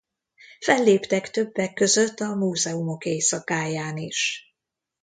[0.59, 4.53] Felléptek többek között a Múzeumok éjszakáján is.